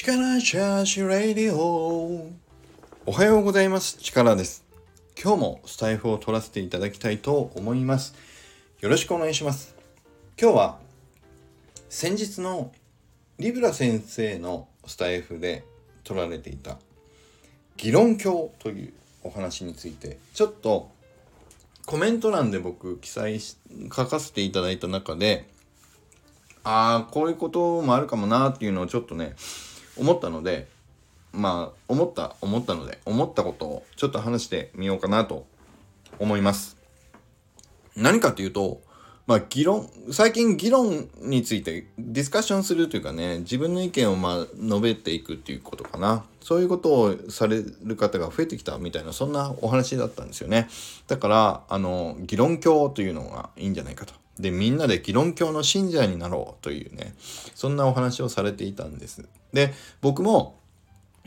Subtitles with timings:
[0.00, 2.30] 力チャージレディオ。
[3.04, 3.98] おはようございます。
[3.98, 4.64] 力です。
[5.20, 8.14] 今日もスタイフを取らせていただきたいと思います。
[8.78, 9.74] よろしくお願いします。
[10.40, 10.78] 今日は
[11.88, 12.70] 先日の
[13.40, 15.64] リブラ先生のスタイフで
[16.04, 16.78] 取られていた
[17.76, 18.92] 議論教という
[19.24, 20.92] お話についてちょっと
[21.86, 23.56] コメント欄で僕記載し
[23.92, 25.48] 書かせていただいた中で
[26.62, 29.34] ああこういうこともあるかもなっていうのをちょっとね
[29.98, 30.68] 思ったので
[31.32, 35.46] まあ思った思ったので思ったことをちょっと話してみようかなと
[36.18, 36.76] 思います。
[37.96, 38.80] 何かっていうと
[39.26, 46.24] まあ議論最近議論についてディスカッションするというかね自分の意見をま述べていくっていうことかな。
[46.40, 50.68] そういうことをされる方が増えてきたみたいなそんなお話だったんですよね。
[51.06, 54.14] だからあの議論教というのがいいんじゃないかと。
[54.40, 57.14] でみんなで議論教の信者になろうというね
[57.54, 59.28] そんなお話をされていたんです。
[59.52, 60.58] で僕も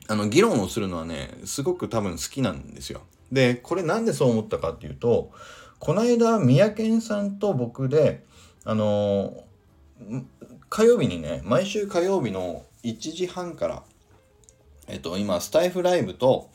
[0.08, 3.02] あの議論をするのはねすごく多分好きなんですよ。
[3.32, 5.32] でこれなんでそう思ったかっていうと
[5.80, 8.24] この間三宅さんと僕で
[8.66, 9.46] あの
[10.70, 13.84] 火曜日にね毎週火曜日の1時半から
[14.88, 16.50] えっと今スタエフライブと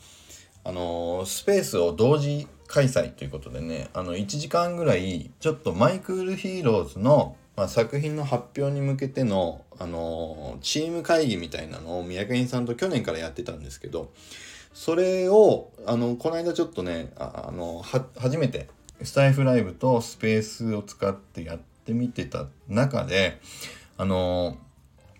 [0.63, 14.11] あのスペースを同時開催ということでねあの1時間ぐらいちょっとマイクールヒーローズの、まあ、作品の発表に向けての、あのチーム会議みたいなのを三宅さんと去年からやってたんですけど
[14.73, 18.67] それをあのこの間ちょっとねあの初めて
[19.01, 23.39] スタイフライブとスペースを使ってやってみてた中で
[23.97, 24.57] あの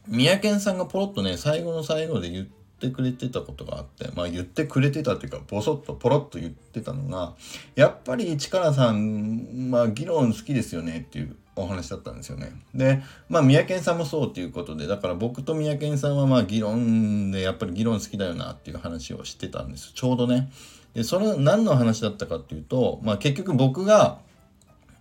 [0.08, 7.34] 三宅さんがポロッとね最後の最後で言ってってくれてたことがあって、まあ言ってくれてたっていうか、ボソッとポロッと言ってたのが、
[7.76, 12.54] やっぱり市川さん、まあ議論好きですよねっていうお話だったんですよね。
[12.76, 19.92] で、まあ三宅さんもそうっていうことで、だから僕と三宅さんはまあ議論でやっぱり議論好きだよなっていう話をしてたんです。
[19.94, 20.52] ちょうどね。
[20.94, 24.20] で、それ何の話だったかっていうと、まあ結局僕が、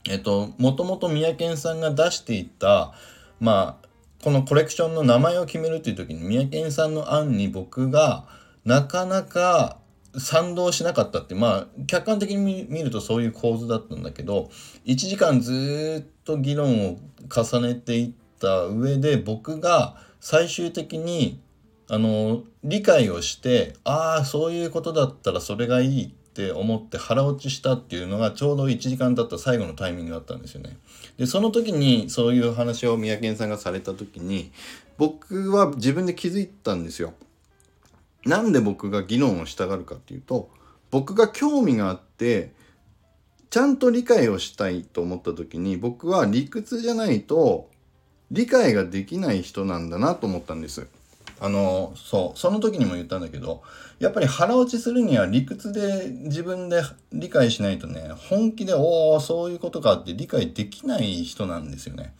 [0.09, 2.95] えっと、もともと三宅さんが出していた、
[3.41, 3.86] まあ、
[4.23, 8.25] このコレクションの名前を決めるっていう時に三宅さんの案に僕が
[8.65, 9.79] なかなか
[10.19, 14.51] 賛同しなかったってまあ客観的に見るとそういう構図だったんだけど
[14.87, 21.41] 1時間ずっと議論を重ねていった上で僕が最終的に
[21.89, 30.77] あの理解をしてああそういうことだったらそれがいいって思って腹落ちしたっていうのがちょうど1時間経った最後のタイミングだったんですよね。
[31.17, 34.53] でその時にそういう話を三宅さんがされた時に
[34.99, 37.15] 僕は自分で気づいたんですよ。
[38.27, 40.51] なんで僕が議論をしたがるかっていうと
[40.91, 42.53] 僕が興味があって
[43.49, 47.71] ちゃんと理解をしたいと思った時に僕は理屈じゃないと
[48.31, 50.87] 理解ができない人なんだなと思ったんです。
[51.39, 53.63] あのそうその時にも言ったんだけど
[53.99, 56.83] やっぱり腹落ちするには理屈で自分で
[57.13, 62.15] 理解しないとね本気でおおそういうことかって理解できない人なんですよね。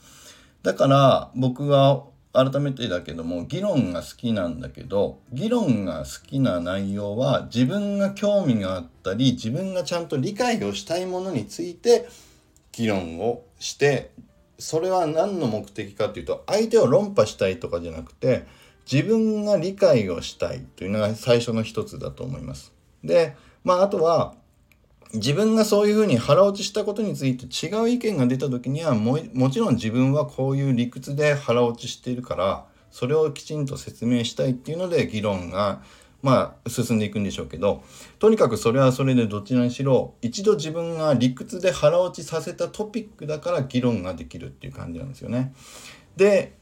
[0.63, 12.07] だから僕は改めてだけども議論が好きなんだけど議論が好きな内容は自分が興味があったり自分がちゃんと理解をしたいものについて
[12.73, 14.11] 議論をして
[14.59, 18.45] それは何の目的かっていうと相手を論破したいとかじゃなくて
[18.91, 22.73] 自分が理解をしたいというのが最初の一つだと思います。
[23.03, 24.35] で、まああとは
[25.13, 35.81] 自分がそういうふうに腹落ちしたことについて違う意見が出た時にはももちろん自分はこういう理屈で腹落ちしているからそれをきちんと説明したいっていうので議論が
[36.21, 37.83] まあ進んでいくんでしょうけど
[38.19, 45.53] とにかくそれはそれでどちらにしろ一度自分が理屈で腹落ちさせたトピックだから議論ができるっていう感じなんですよね。
[46.17, 46.57] で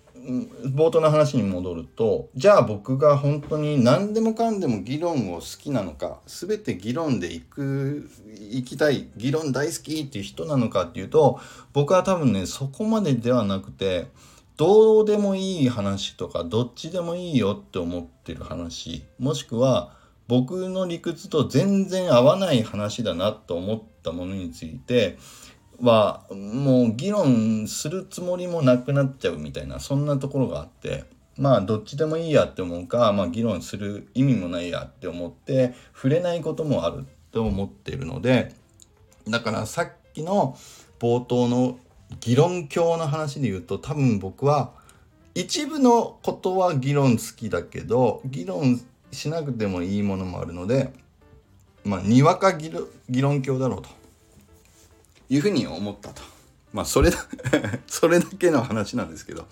[0.65, 8.09] 冒頭の話に戻るとじゃあ僕が本当に何でもかんでも議論を好きなのか全て議論で行く
[8.39, 11.39] 行きたい議論大好きっていう人なのかっていうと
[11.73, 14.07] 僕は多分ねそこまでではなくて
[14.57, 19.93] どうでもいい話とかどっちでもいいよって思ってる話もしくは
[20.27, 25.17] 僕の理屈と全然合わない話だなと思ったものについて
[25.81, 31.05] はもう議論するつもりもなくなっちゃうみたいなそんなところがあって
[31.37, 38.53] まあどっちでもいいやって思うか、まあ、議論する意味もないやって思って触れないこともあるって思っているので
[39.27, 40.57] だからさっきの
[40.99, 41.77] 冒頭の
[42.21, 44.71] 議論教の話で言うと多分僕は
[45.33, 48.79] 一部のことは議論好きだけど議論
[49.11, 50.93] しなくてもいいものもあるので
[51.83, 52.71] まあにわか議
[53.21, 54.04] 論教だろうと。
[55.29, 56.21] いうふうに思ったと。
[56.73, 57.17] まあそれだ
[57.87, 59.47] それだけの話なんですけど。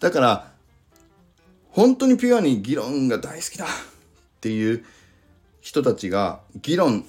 [0.00, 0.52] だから
[1.70, 3.68] 本当にピュアに議論が大好きだっ
[4.40, 4.84] ていう
[5.60, 7.04] 人たちが議論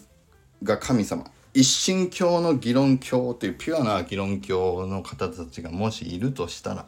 [0.64, 6.88] が神様一神教の議論教というピュアな議論教の方たちがもしいるとしたら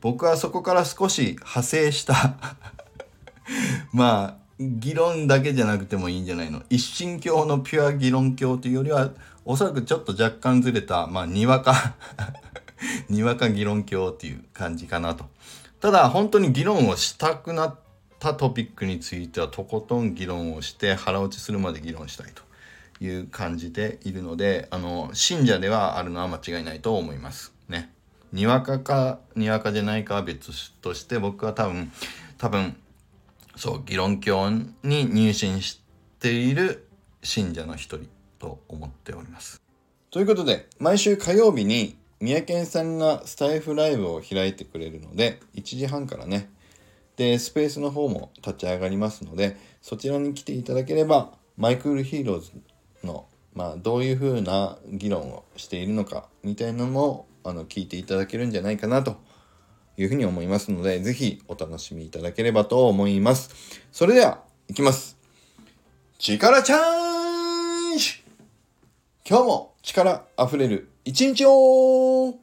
[0.00, 2.36] 僕はそこから少し派生した
[3.92, 6.62] まあ議論だけじゃなくてもいいんじゃないの？
[6.70, 9.10] 一神教のピュア議論教というよりは
[9.44, 11.94] おそらくちょっと若干ずれたまあにわか
[13.08, 15.26] にわか議論教っていう感じかなと。
[15.80, 17.76] ただ本当に議論をしたくなっ
[18.18, 27.52] たトピックについてはとことん議論をして腹落ちするまで議論したいという感じでいるのであの信者ではあるのは間違いないと思います。
[27.68, 27.90] ね。
[28.32, 31.92] にわかかにわかじゃないかは別として僕は多分
[32.38, 32.76] 多分
[33.56, 35.82] そう議論教に入信し
[36.20, 36.88] ている
[37.22, 38.08] 信者の一人
[38.38, 39.62] と思っております。
[40.10, 46.48] ということで毎週火曜日に三宅さんがスタエフライブを開いてくれるので1時半からね
[47.16, 52.52] でスペースの方も立ち上がりますのでそちらに来ていただければマイクールヒーローズ
[53.02, 59.16] の、まあ、どういうふうな議論をしているのかみたいなのもあの聞いていただけるんじゃないかなと
[59.96, 63.50] いうふうに思いますので、ぜひお楽しみいただければと思います。
[63.92, 65.16] それでは、いきます。
[66.18, 68.22] 力チャーンジ
[69.28, 72.34] 今日も力溢れる一日を